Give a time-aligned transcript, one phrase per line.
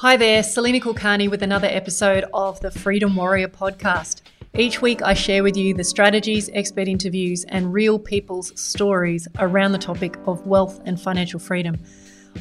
[0.00, 4.20] Hi there, Salena Kulkarni with another episode of the Freedom Warrior podcast.
[4.54, 9.72] Each week, I share with you the strategies, expert interviews, and real people's stories around
[9.72, 11.80] the topic of wealth and financial freedom.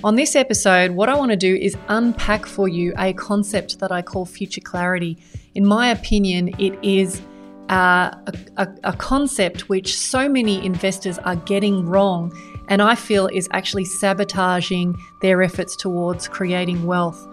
[0.03, 3.91] On this episode, what I want to do is unpack for you a concept that
[3.91, 5.17] I call future clarity.
[5.55, 7.23] In my opinion, it is
[7.71, 12.31] uh, a, a, a concept which so many investors are getting wrong,
[12.69, 17.27] and I feel is actually sabotaging their efforts towards creating wealth.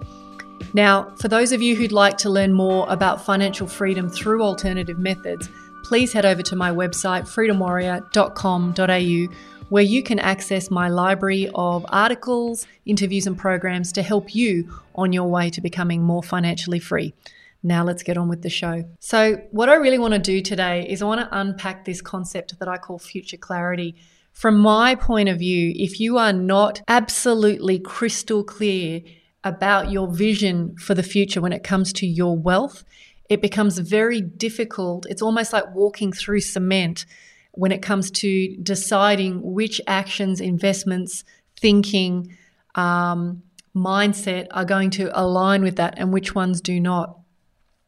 [0.72, 4.98] Now, for those of you who'd like to learn more about financial freedom through alternative
[4.98, 5.48] methods,
[5.84, 9.34] please head over to my website, freedomwarrior.com.au,
[9.68, 15.12] where you can access my library of articles, interviews, and programs to help you on
[15.12, 17.14] your way to becoming more financially free.
[17.62, 18.84] Now, let's get on with the show.
[19.00, 22.58] So, what I really want to do today is I want to unpack this concept
[22.58, 23.94] that I call future clarity.
[24.32, 29.00] From my point of view, if you are not absolutely crystal clear
[29.44, 32.82] about your vision for the future when it comes to your wealth,
[33.28, 35.06] it becomes very difficult.
[35.08, 37.04] It's almost like walking through cement
[37.52, 41.24] when it comes to deciding which actions, investments,
[41.60, 42.36] thinking,
[42.74, 43.42] um,
[43.76, 47.18] mindset are going to align with that and which ones do not.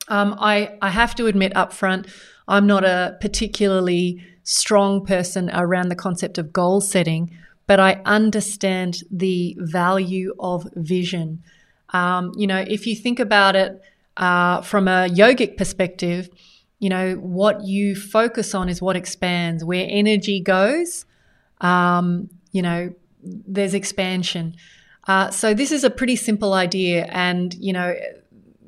[0.08, 2.06] Um, I, I have to admit up front,
[2.46, 7.36] I'm not a particularly strong person around the concept of goal setting
[7.66, 11.42] but I understand the value of vision.
[11.96, 13.80] Um, you know, if you think about it
[14.16, 16.28] uh, from a yogic perspective,
[16.78, 19.64] you know, what you focus on is what expands.
[19.64, 21.06] Where energy goes,
[21.60, 24.54] um, you know, there's expansion.
[25.08, 27.94] Uh, so this is a pretty simple idea, and you know,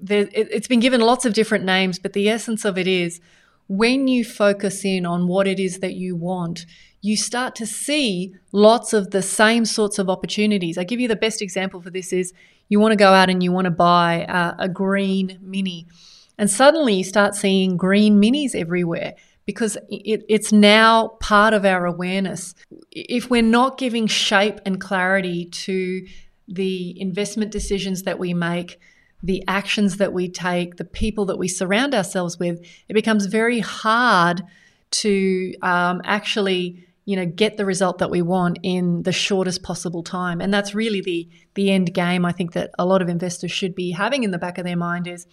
[0.01, 3.21] there, it, it's been given lots of different names, but the essence of it is
[3.67, 6.65] when you focus in on what it is that you want,
[7.01, 10.77] you start to see lots of the same sorts of opportunities.
[10.77, 12.33] I give you the best example for this is
[12.69, 14.27] you want to go out and you want to buy
[14.59, 15.87] a, green mini.
[16.37, 19.15] And suddenly you start seeing green minis everywhere
[19.47, 22.55] because it, it's now part of our awareness.
[22.91, 26.07] If we're not giving shape and clarity to
[26.47, 28.79] the investment decisions that we make,
[29.23, 33.61] the actions that we take, the people that we surround ourselves with, it becomes very
[33.61, 34.43] hard
[34.91, 40.03] to um, actually you know get the result that we want in the shortest possible
[40.03, 40.43] time.
[40.43, 43.75] And that's really the the end game i think that a lot of investors should
[43.75, 45.27] be having in the back of their mind is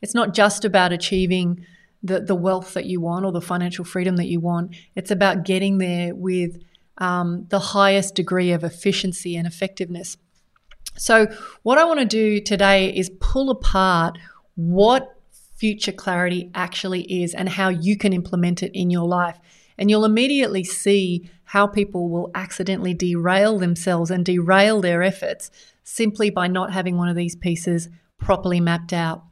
[0.00, 1.66] it's not just about achieving
[2.02, 4.74] the the wealth that you want or the financial freedom that you want.
[4.94, 6.62] It's about getting there with
[6.96, 10.16] um, the highest degree of efficiency and effectiveness.
[10.96, 11.26] So
[11.62, 14.16] what i want to do today is pull apart
[14.54, 15.16] what
[15.56, 19.38] future clarity actually is and how you can implement it in your life
[19.80, 25.50] and you'll immediately see how people will accidentally derail themselves and derail their efforts
[25.82, 27.88] simply by not having one of these pieces
[28.18, 29.24] properly mapped out.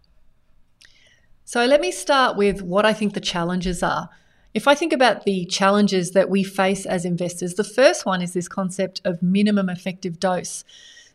[1.45, 4.09] So, let me start with what I think the challenges are.
[4.55, 8.33] If I think about the challenges that we face as investors, the first one is
[8.33, 10.65] this concept of minimum effective dose.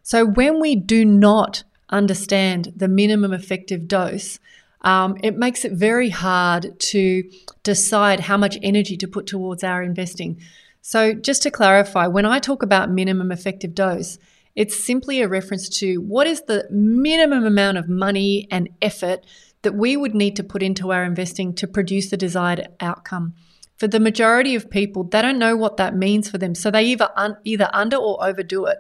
[0.04, 4.40] So, when we do not understand the minimum effective dose,
[4.84, 7.24] um, it makes it very hard to
[7.64, 10.42] decide how much energy to put towards our investing.
[10.82, 14.20] So, just to clarify, when I talk about minimum effective dose,
[14.56, 19.26] it's simply a reference to what is the minimum amount of money and effort
[19.64, 23.34] that we would need to put into our investing to produce the desired outcome.
[23.78, 26.84] For the majority of people, they don't know what that means for them, so they
[26.84, 28.80] either un- either under or overdo it.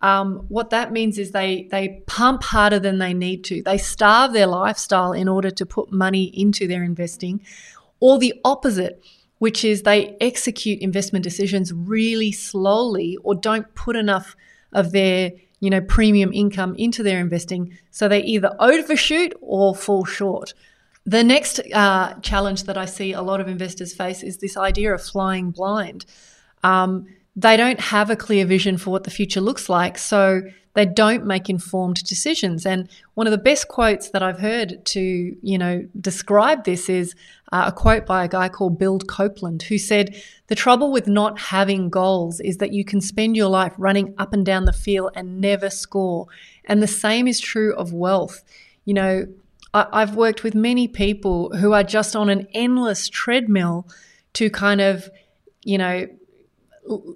[0.00, 3.62] Um, what that means is they they pump harder than they need to.
[3.62, 7.40] They starve their lifestyle in order to put money into their investing,
[7.98, 9.02] or the opposite,
[9.38, 14.36] which is they execute investment decisions really slowly or don't put enough
[14.72, 20.04] of their you know premium income into their investing, so they either overshoot or fall
[20.04, 20.52] short.
[21.06, 24.92] The next uh, challenge that I see a lot of investors face is this idea
[24.92, 26.04] of flying blind.
[26.64, 27.06] Um,
[27.36, 29.98] they don't have a clear vision for what the future looks like.
[29.98, 30.42] So
[30.72, 32.66] they don't make informed decisions.
[32.66, 37.14] And one of the best quotes that I've heard to, you know, describe this is
[37.52, 41.38] uh, a quote by a guy called Bill Copeland, who said, The trouble with not
[41.38, 45.12] having goals is that you can spend your life running up and down the field
[45.14, 46.26] and never score.
[46.64, 48.44] And the same is true of wealth.
[48.84, 49.26] You know,
[49.72, 53.86] I- I've worked with many people who are just on an endless treadmill
[54.34, 55.08] to kind of,
[55.62, 56.06] you know,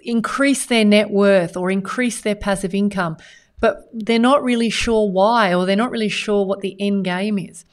[0.03, 3.17] increase their net worth or increase their passive income,
[3.59, 7.37] but they're not really sure why or they're not really sure what the end game
[7.37, 7.65] is.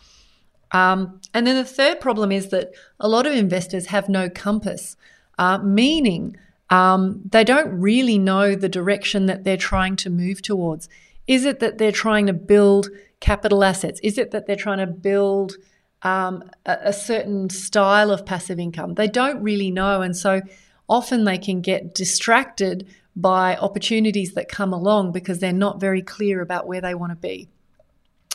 [0.73, 4.97] Um, and then the third problem is that a lot of investors have no compass,
[5.39, 6.37] uh, meaning
[6.71, 10.89] um, they don't really know the direction that they're trying to move towards.
[11.27, 12.89] Is it that they're trying to build
[13.21, 14.01] capital assets?
[14.03, 15.55] Is it that they're trying to build
[16.03, 18.95] um, a, a certain style of passive income?
[18.95, 20.03] They don't really know.
[20.03, 20.43] And so
[20.89, 26.41] often they can get distracted by opportunities that come along because they're not very clear
[26.41, 27.49] about where they want to be.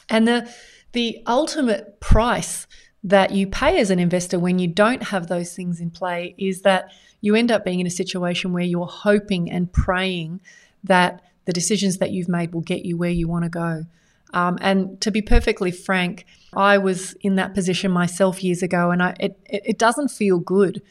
[0.09, 0.53] And the
[0.91, 2.67] the ultimate price
[3.03, 6.61] that you pay as an investor when you don't have those things in play is
[6.61, 6.89] that
[7.19, 10.39] you end up being in a situation where you're hoping and praying
[10.83, 13.85] that the decisions that you've made will get you where you want to go.
[14.33, 19.03] Um, and to be perfectly frank, I was in that position myself years ago, and
[19.03, 20.81] I, it, it doesn't feel good.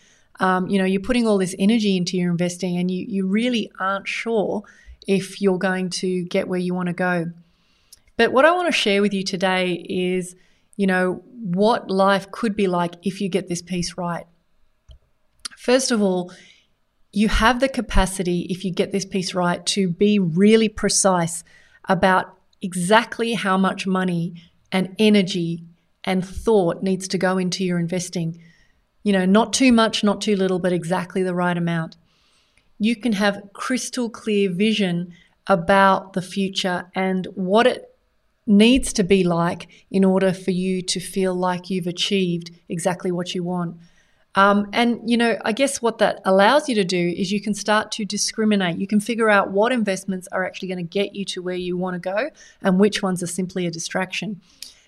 [0.43, 3.71] Um, you know, you're putting all this energy into your investing, and you, you really
[3.79, 4.65] aren't sure
[5.06, 7.33] if you're going to get where you want to go.
[8.17, 10.35] But what I want to share with you today is,
[10.77, 14.27] you know, what life could be like if you get this piece right.
[15.56, 16.33] First of all,
[17.12, 21.44] you have the capacity, if you get this piece right, to be really precise
[21.89, 24.35] about exactly how much money
[24.73, 25.62] and energy
[26.05, 28.41] and thought needs to go into your investing.
[29.03, 31.97] You know, not too much, not too little, but exactly the right amount.
[32.79, 35.15] You can have crystal clear vision
[35.47, 37.89] about the future and what it
[38.47, 43.35] needs to be like in order for you to feel like you've achieved exactly what
[43.35, 43.77] you want.
[44.35, 47.55] Um, and, you know, I guess what that allows you to do is you can
[47.55, 48.79] start to discriminate.
[48.79, 51.77] You can figure out what investments are actually going to get you to where you
[51.77, 52.31] want to go
[52.63, 54.41] and which ones are simply a distraction.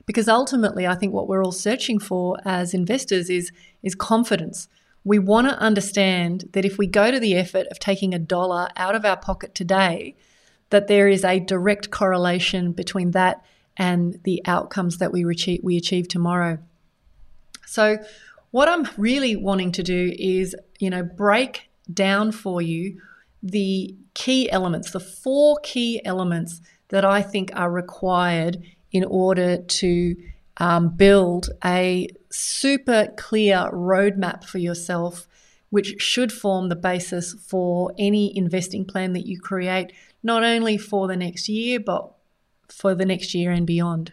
[0.07, 3.53] Because ultimately, I think what we're all searching for as investors is,
[3.83, 4.69] is confidence.
[5.03, 8.69] We want to understand that if we go to the effort of taking a dollar
[8.77, 10.17] out of our pocket today,
[10.71, 13.45] that there is a direct correlation between that
[13.77, 16.59] and the outcomes that we achieve, we achieve tomorrow.
[17.67, 17.99] So,
[18.51, 23.01] what I'm really wanting to do is, you know, break down for you
[23.43, 28.63] the key elements, the four key elements that I think are required
[28.95, 30.17] in order to
[30.59, 35.27] um, build a super clear roadmap for yourself,
[35.69, 39.93] which should form the basis for any investing plan that you create,
[40.23, 42.11] not only for the next year, but
[42.69, 44.13] for the next year and beyond.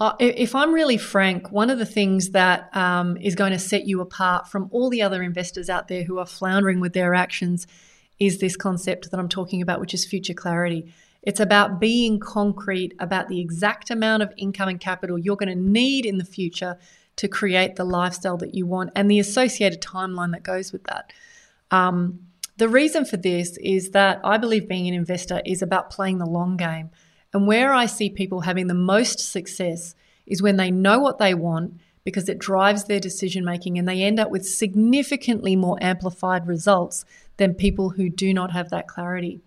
[0.00, 3.86] Uh, if I'm really frank, one of the things that um, is going to set
[3.86, 7.68] you apart from all the other investors out there who are floundering with their actions
[8.18, 10.92] is this concept that I'm talking about, which is future clarity.
[11.22, 15.54] It's about being concrete about the exact amount of income and capital you're going to
[15.54, 16.78] need in the future
[17.16, 21.12] to create the lifestyle that you want and the associated timeline that goes with that.
[21.70, 22.20] Um,
[22.56, 26.26] the reason for this is that I believe being an investor is about playing the
[26.26, 26.90] long game.
[27.32, 29.94] And where I see people having the most success
[30.26, 34.02] is when they know what they want because it drives their decision making and they
[34.02, 37.04] end up with significantly more amplified results
[37.36, 39.40] than people who do not have that clarity.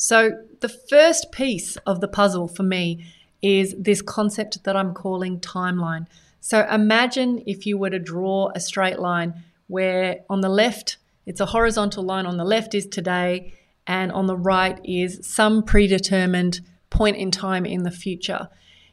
[0.00, 0.30] So,
[0.60, 3.04] the first piece of the puzzle for me
[3.42, 6.06] is this concept that I'm calling timeline.
[6.40, 9.34] So, imagine if you were to draw a straight line
[9.66, 13.52] where on the left it's a horizontal line on the left is today,
[13.88, 16.60] and on the right is some predetermined
[16.90, 18.48] point in time in the future.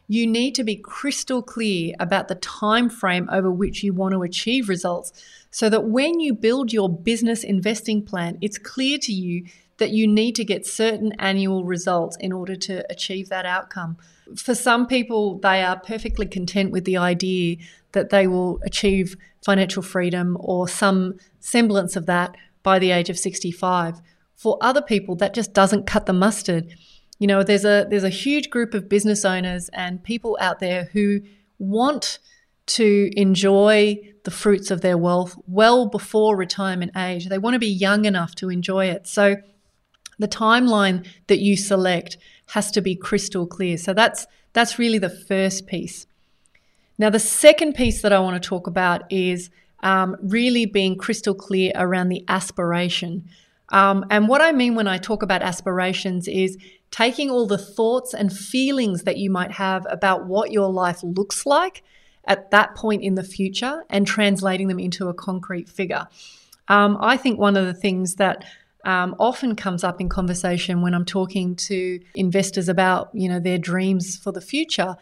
[0.07, 4.23] You need to be crystal clear about the time frame over which you want to
[4.23, 5.13] achieve results
[5.51, 9.45] so that when you build your business investing plan, it's clear to you
[9.77, 13.97] that you need to get certain annual results in order to achieve that outcome.
[14.35, 17.57] For some people, they are perfectly content with the idea
[17.91, 23.19] that they will achieve financial freedom or some semblance of that by the age of
[23.19, 24.01] 65.
[24.35, 26.73] For other people, that just doesn't cut the mustard.
[27.19, 30.89] You know, there's a there's a huge group of business owners and people out there
[30.91, 31.21] who
[31.59, 32.19] want
[32.65, 37.29] to enjoy the fruits of their wealth well before retirement age.
[37.29, 39.07] They want to be young enough to enjoy it.
[39.07, 39.37] So
[40.19, 42.17] the timeline that you select
[42.47, 43.77] has to be crystal clear.
[43.77, 46.07] So that's that's really the first piece.
[46.97, 49.49] Now, the second piece that I want to talk about is
[49.81, 53.29] um, really being crystal clear around the aspiration.
[53.69, 56.57] Um, and what I mean when I talk about aspirations is
[56.91, 61.45] taking all the thoughts and feelings that you might have about what your life looks
[61.45, 61.83] like
[62.25, 66.07] at that point in the future and translating them into a concrete figure.
[66.67, 68.45] Um, I think one of the things that
[68.85, 73.57] um, often comes up in conversation when I'm talking to investors about you know their
[73.57, 74.95] dreams for the future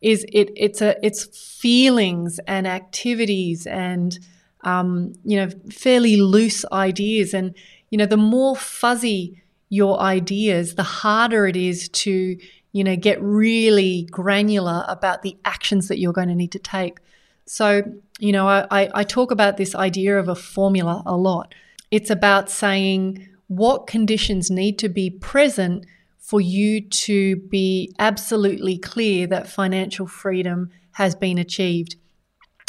[0.00, 1.24] is it it's a it's
[1.60, 4.18] feelings and activities and
[4.62, 7.32] um, you know fairly loose ideas.
[7.32, 7.54] And
[7.90, 12.38] you know the more fuzzy your ideas the harder it is to
[12.72, 16.98] you know get really granular about the actions that you're going to need to take.
[17.46, 17.82] So
[18.18, 21.54] you know I, I talk about this idea of a formula a lot
[21.90, 25.86] it's about saying what conditions need to be present
[26.18, 31.96] for you to be absolutely clear that financial freedom has been achieved.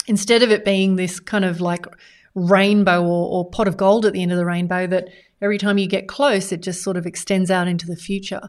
[0.07, 1.85] Instead of it being this kind of like
[2.35, 5.09] rainbow or, or pot of gold at the end of the rainbow that
[5.41, 8.47] every time you get close, it just sort of extends out into the future.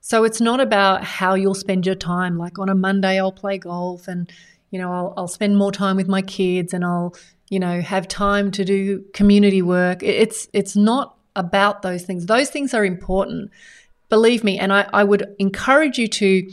[0.00, 2.38] So it's not about how you'll spend your time.
[2.38, 4.30] Like on a Monday, I'll play golf and,
[4.72, 7.14] you know, I'll, I'll spend more time with my kids and I'll,
[7.48, 10.02] you know, have time to do community work.
[10.02, 12.26] It's, it's not about those things.
[12.26, 13.52] Those things are important
[14.12, 16.46] believe me, and I, I would encourage you to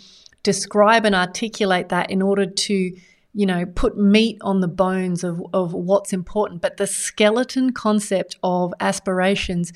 [0.44, 2.74] describe and articulate that in order to
[3.34, 8.38] you know put meat on the bones of, of what's important but the skeleton concept
[8.42, 9.74] of aspirations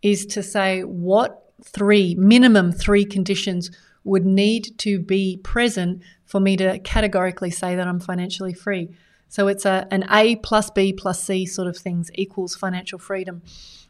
[0.00, 3.70] is to say what three minimum three conditions
[4.04, 8.88] would need to be present for me to categorically say that i'm financially free
[9.28, 13.42] so it's a, an a plus b plus c sort of things equals financial freedom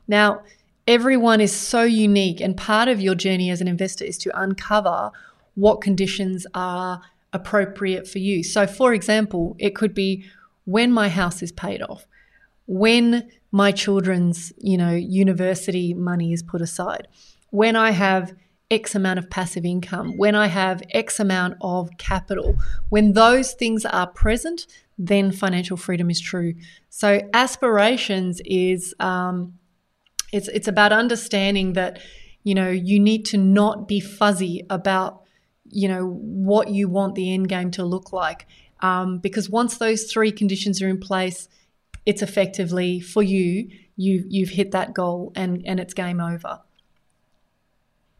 [0.09, 0.40] now
[0.87, 5.11] everyone is so unique, and part of your journey as an investor is to uncover
[5.54, 7.00] what conditions are
[7.33, 8.42] appropriate for you.
[8.42, 10.25] So, for example, it could be
[10.64, 12.06] when my house is paid off,
[12.66, 17.09] when my children's, you know, university money is put aside,
[17.50, 18.35] when I have
[18.71, 22.56] X amount of passive income, when I have X amount of capital,
[22.88, 24.66] when those things are present,
[24.99, 26.54] then financial freedom is true.
[26.88, 29.59] So, aspirations is um,
[30.33, 32.00] it's it's about understanding that
[32.42, 35.23] you know you need to not be fuzzy about
[35.71, 38.47] you know what you want the end game to look like
[38.85, 41.49] um, because once those three conditions are in place,
[42.04, 46.61] it's effectively for you you you've hit that goal and and it's game over.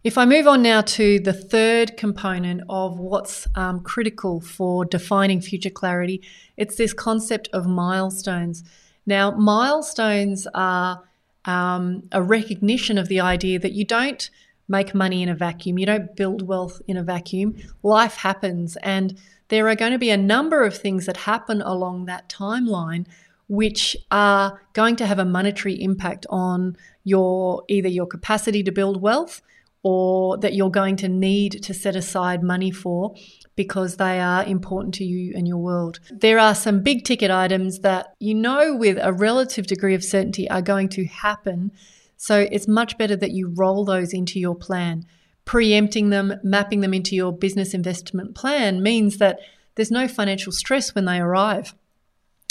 [0.05, 5.41] If I move on now to the third component of what's um, critical for defining
[5.41, 6.21] future clarity,
[6.59, 8.65] it's this concept of milestones.
[9.07, 11.05] Now, milestones are
[11.47, 14.29] um, a recognition of the idea that you don't
[14.69, 17.57] make money in a vacuum, you don't build wealth in a vacuum.
[17.83, 19.19] Life happens, and
[19.49, 23.07] there are going to be a number of things that happen along that timeline
[23.49, 29.01] which are going to have a monetary impact on your either your capacity to build
[29.01, 29.41] wealth
[29.85, 33.15] or that you're going to need to set aside money for
[33.55, 36.01] because they are important to you and your world.
[36.11, 40.51] There are some big ticket items that you know with a relative degree of certainty
[40.51, 41.71] are going to happen.
[42.17, 45.05] So it's much better that you roll those into your plan.
[45.45, 49.39] Preempting them, mapping them into your business investment plan means that
[49.75, 51.75] there's no financial stress when they arrive.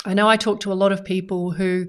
[0.06, 1.88] I know I talk to a lot of people who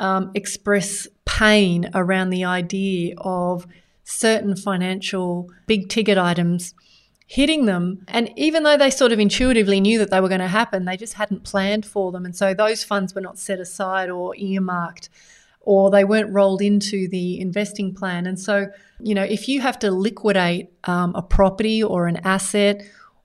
[0.00, 3.66] um, express pain around the idea of
[4.04, 6.74] certain financial big ticket items
[7.26, 8.04] hitting them.
[8.08, 10.96] And even though they sort of intuitively knew that they were going to happen, they
[10.96, 12.24] just hadn't planned for them.
[12.24, 15.08] And so those funds were not set aside or earmarked
[15.64, 18.26] or they weren't rolled into the investing plan.
[18.26, 18.66] And so,
[19.00, 22.82] you know, if you have to liquidate um, a property or an asset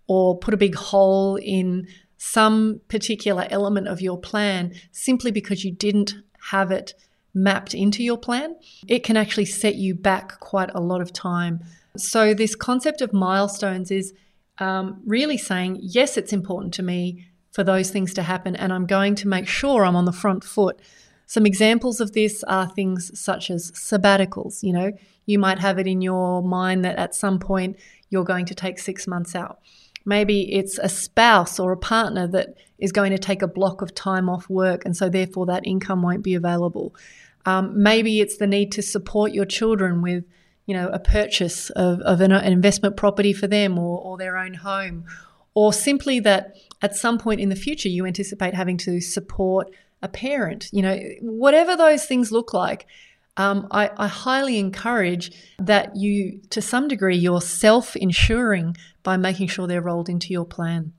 [0.07, 5.71] or put a big hole in some particular element of your plan simply because you
[5.71, 6.15] didn't
[6.49, 6.93] have it
[7.37, 8.55] mapped into your plan,
[8.87, 11.61] it can actually set you back quite a lot of time
[11.97, 14.13] so, this concept of milestones is
[14.59, 18.85] um, really saying, yes, it's important to me for those things to happen, and I'm
[18.85, 20.79] going to make sure I'm on the front foot.
[21.25, 24.63] Some examples of this are things such as sabbaticals.
[24.63, 24.91] You know,
[25.25, 27.77] you might have it in your mind that at some point
[28.09, 29.59] you're going to take six months out.
[30.05, 33.93] Maybe it's a spouse or a partner that is going to take a block of
[33.93, 36.95] time off work, and so therefore that income won't be available.
[37.47, 40.23] Um, maybe it's the need to support your children with
[40.67, 44.37] you know, a purchase of, of an, an investment property for them or, or their
[44.37, 45.05] own home,
[45.55, 49.73] or simply that at some point in the future you anticipate having to support
[50.03, 52.85] a parent, you know, whatever those things look like.
[53.37, 59.47] Um, I, I, highly encourage that you, to some degree, you're self insuring by making
[59.47, 60.91] sure they're rolled into your plan.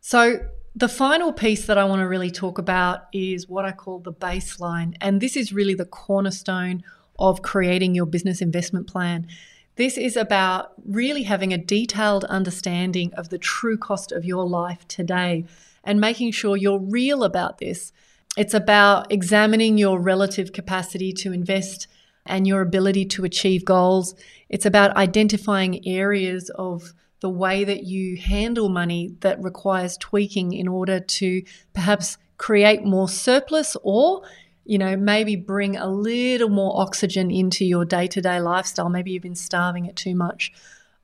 [0.00, 0.38] So,
[0.76, 4.12] the final piece that I want to really talk about is what I call the
[4.12, 4.96] baseline.
[5.00, 6.82] And this is really the cornerstone
[7.16, 9.28] of creating your business investment plan.
[9.76, 14.86] This is about really having a detailed understanding of the true cost of your life
[14.88, 15.44] today
[15.84, 17.92] and making sure you're real about this.
[18.36, 21.86] It's about examining your relative capacity to invest
[22.26, 24.16] and your ability to achieve goals.
[24.48, 30.68] It's about identifying areas of the way that you handle money that requires tweaking in
[30.68, 34.22] order to perhaps create more surplus or
[34.66, 38.90] you know, maybe bring a little more oxygen into your day to day lifestyle.
[38.90, 40.52] Maybe you've been starving it too much.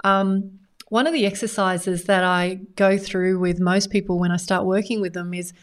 [0.05, 0.59] Um,
[0.89, 5.01] one of the exercises that I go through with most people when I start working
[5.01, 5.55] with them is,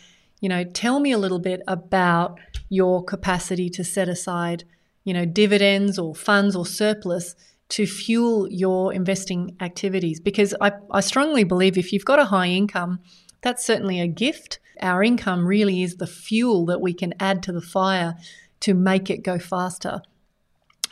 [0.42, 4.64] you know, tell me a little bit about your capacity to set aside,
[5.04, 7.36] you know, dividends or funds or surplus
[7.70, 12.48] to fuel your investing activities because I, I strongly believe if you've got a high
[12.48, 13.00] income,
[13.42, 14.60] that's certainly a gift.
[14.82, 18.16] Our income really is the fuel that we can add to the fire
[18.62, 20.02] to make it go faster.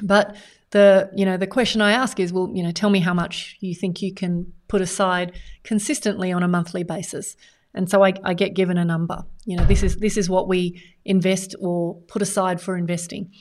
[0.02, 0.36] But
[0.72, 3.56] the you know the question I ask is, well, you know, tell me how much
[3.62, 7.38] you think you can put aside consistently on a monthly basis.
[7.74, 9.24] And so I, I get given a number.
[9.46, 13.32] You know, this is this is what we invest or put aside for investing.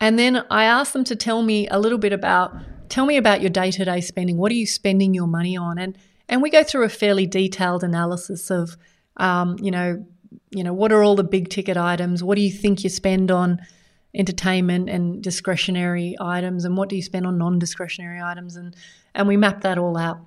[0.00, 2.54] And then I ask them to tell me a little bit about
[2.88, 4.36] tell me about your day-to-day spending.
[4.36, 5.78] What are you spending your money on?
[5.78, 5.96] And
[6.28, 8.76] and we go through a fairly detailed analysis of
[9.16, 10.06] um, you know,
[10.50, 12.24] you know, what are all the big ticket items?
[12.24, 13.60] What do you think you spend on
[14.14, 18.74] entertainment and discretionary items and what do you spend on non-discretionary items and
[19.14, 20.20] and we map that all out.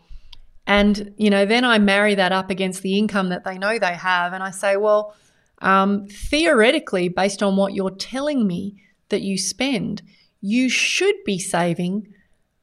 [0.66, 3.94] And, you know, then I marry that up against the income that they know they
[3.94, 4.34] have.
[4.34, 5.16] And I say, well,
[5.62, 8.78] um, theoretically, based on what you're telling me
[9.14, 10.02] that you spend,
[10.42, 12.08] you should be saving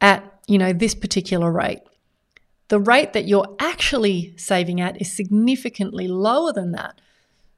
[0.00, 1.80] at, you know, this particular rate.
[2.68, 7.00] The rate that you're actually saving at is significantly lower than that.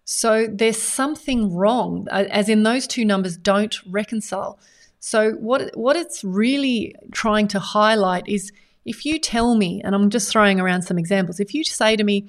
[0.05, 4.59] So there's something wrong, as in those two numbers don't reconcile.
[5.01, 8.53] So what what it's really trying to highlight is
[8.85, 12.05] if you tell me, and I'm just throwing around some examples, if you say to
[12.05, 12.29] me,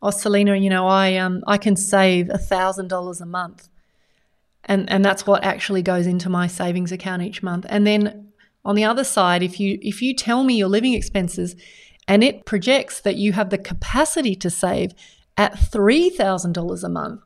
[0.00, 3.68] "Oh, Salena, you know, I um I can save a thousand dollars a month,"
[4.64, 8.32] and and that's what actually goes into my savings account each month, and then
[8.64, 11.56] on the other side, if you if you tell me your living expenses,
[12.06, 14.92] and it projects that you have the capacity to save
[15.36, 17.20] at three thousand dollars a month,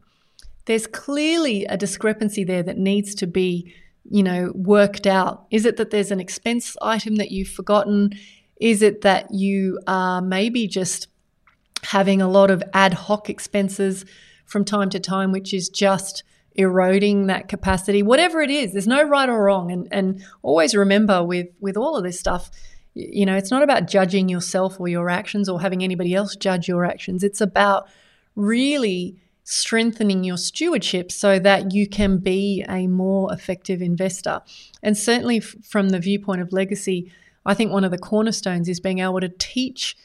[0.65, 3.75] there's clearly a discrepancy there that needs to be
[4.09, 5.47] you know worked out.
[5.51, 8.13] Is it that there's an expense item that you've forgotten?
[8.59, 11.09] Is it that you are maybe just
[11.83, 14.07] having a lot of ad hoc expenses
[14.47, 16.23] from time to time, which is just
[16.57, 18.03] eroding that capacity?
[18.03, 19.71] Whatever it is, there's no right or wrong.
[19.71, 22.51] And, and always remember with, with all of this stuff,
[22.95, 26.67] you know, it's not about judging yourself or your actions or having anybody else judge
[26.67, 27.23] your actions.
[27.23, 27.89] It's about
[28.35, 34.41] really strengthening your stewardship so that you can be a more effective investor.
[34.83, 37.13] And certainly, f- from the viewpoint of legacy,
[37.45, 39.97] I think one of the cornerstones is being able to teach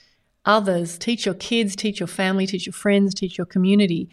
[0.46, 4.10] others, teach your kids, teach your family, teach your friends, teach your community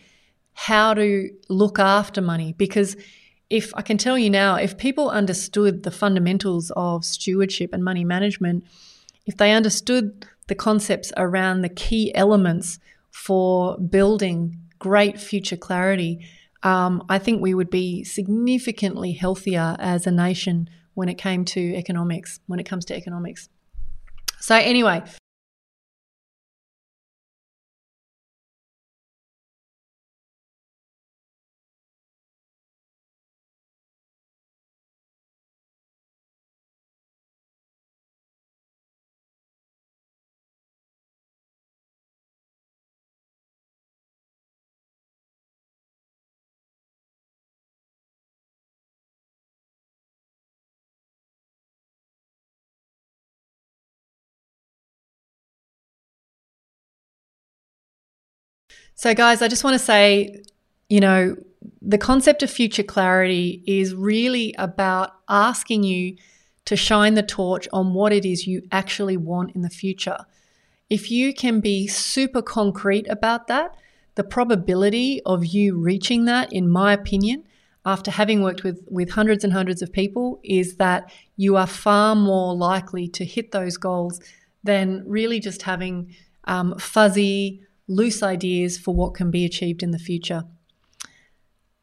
[0.60, 2.52] how to look after money.
[2.52, 2.96] Because
[3.48, 8.04] if I can tell you now, if people understood the fundamentals of stewardship and money
[8.04, 8.64] management,
[9.24, 12.80] if they understood the concepts around the key elements
[13.12, 16.26] for building great future clarity,
[16.64, 21.60] um, I think we would be significantly healthier as a nation when it came to
[21.76, 23.48] economics, when it comes to economics.
[24.40, 25.04] So, anyway,
[58.98, 60.42] So, guys, I just want to say,
[60.88, 61.36] you know,
[61.80, 66.16] the concept of future clarity is really about asking you
[66.64, 70.18] to shine the torch on what it is you actually want in the future.
[70.90, 73.76] If you can be super concrete about that,
[74.16, 77.44] the probability of you reaching that, in my opinion,
[77.86, 82.16] after having worked with, with hundreds and hundreds of people, is that you are far
[82.16, 84.20] more likely to hit those goals
[84.64, 86.16] than really just having
[86.48, 90.44] um, fuzzy, loose ideas for what can be achieved in the future.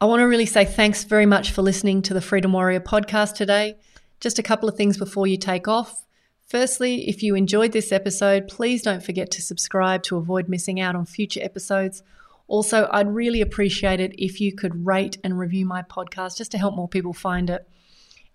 [0.00, 3.34] I want to really say thanks very much for listening to the Freedom Warrior podcast
[3.34, 3.76] today.
[4.20, 6.06] Just a couple of things before you take off.
[6.46, 10.94] Firstly, if you enjoyed this episode, please don't forget to subscribe to avoid missing out
[10.94, 12.02] on future episodes.
[12.46, 16.58] Also, I'd really appreciate it if you could rate and review my podcast just to
[16.58, 17.68] help more people find it.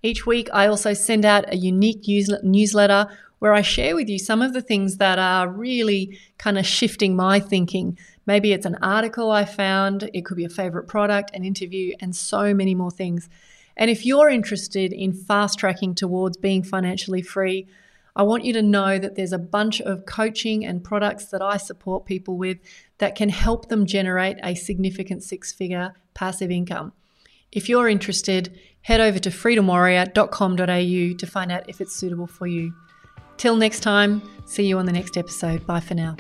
[0.03, 2.03] Each week, I also send out a unique
[2.43, 3.07] newsletter
[3.39, 7.15] where I share with you some of the things that are really kind of shifting
[7.15, 7.97] my thinking.
[8.25, 12.15] Maybe it's an article I found, it could be a favorite product, an interview, and
[12.15, 13.29] so many more things.
[13.77, 17.67] And if you're interested in fast tracking towards being financially free,
[18.15, 21.57] I want you to know that there's a bunch of coaching and products that I
[21.57, 22.57] support people with
[22.97, 26.91] that can help them generate a significant six figure passive income.
[27.51, 32.73] If you're interested, head over to freedomwarrior.com.au to find out if it's suitable for you.
[33.37, 35.65] Till next time, see you on the next episode.
[35.67, 36.15] Bye for now.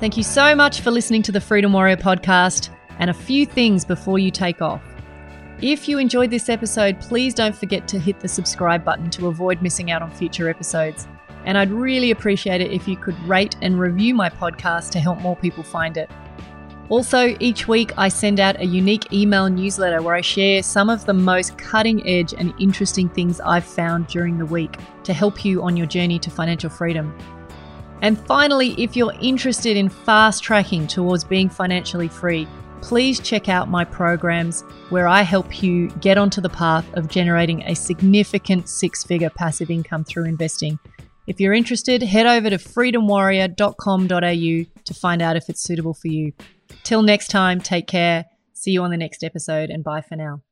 [0.00, 2.68] Thank you so much for listening to the Freedom Warrior podcast.
[2.98, 4.82] And a few things before you take off.
[5.62, 9.62] If you enjoyed this episode, please don't forget to hit the subscribe button to avoid
[9.62, 11.08] missing out on future episodes.
[11.44, 15.20] And I'd really appreciate it if you could rate and review my podcast to help
[15.20, 16.10] more people find it.
[16.92, 21.06] Also, each week I send out a unique email newsletter where I share some of
[21.06, 25.62] the most cutting edge and interesting things I've found during the week to help you
[25.62, 27.16] on your journey to financial freedom.
[28.02, 32.46] And finally, if you're interested in fast tracking towards being financially free,
[32.82, 37.62] please check out my programs where I help you get onto the path of generating
[37.62, 40.78] a significant six figure passive income through investing.
[41.26, 46.34] If you're interested, head over to freedomwarrior.com.au to find out if it's suitable for you.
[46.82, 48.26] Till next time, take care.
[48.52, 50.42] See you on the next episode and bye for now.